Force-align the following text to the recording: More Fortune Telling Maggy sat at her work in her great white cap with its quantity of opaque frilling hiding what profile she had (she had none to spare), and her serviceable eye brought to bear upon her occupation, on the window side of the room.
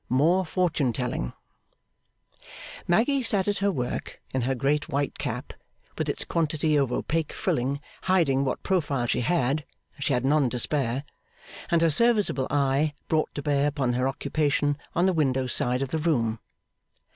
More 0.09 0.43
Fortune 0.45 0.93
Telling 0.93 1.31
Maggy 2.87 3.21
sat 3.21 3.47
at 3.47 3.59
her 3.59 3.71
work 3.71 4.19
in 4.33 4.41
her 4.41 4.55
great 4.55 4.89
white 4.89 5.19
cap 5.19 5.53
with 5.95 6.09
its 6.09 6.25
quantity 6.25 6.75
of 6.75 6.91
opaque 6.91 7.31
frilling 7.31 7.79
hiding 8.01 8.43
what 8.43 8.63
profile 8.63 9.05
she 9.05 9.21
had 9.21 9.63
(she 9.99 10.13
had 10.13 10.25
none 10.25 10.49
to 10.49 10.57
spare), 10.57 11.03
and 11.69 11.83
her 11.83 11.91
serviceable 11.91 12.47
eye 12.49 12.95
brought 13.09 13.31
to 13.35 13.43
bear 13.43 13.67
upon 13.67 13.93
her 13.93 14.07
occupation, 14.07 14.75
on 14.95 15.05
the 15.05 15.13
window 15.13 15.45
side 15.45 15.83
of 15.83 15.89
the 15.89 15.99
room. 15.99 16.39